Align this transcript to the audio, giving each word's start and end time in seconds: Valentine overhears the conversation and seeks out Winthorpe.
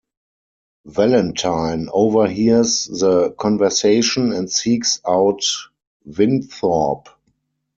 Valentine 0.87 1.87
overhears 1.93 2.85
the 2.85 3.29
conversation 3.37 4.33
and 4.33 4.51
seeks 4.51 4.99
out 5.07 5.41
Winthorpe. 6.09 7.09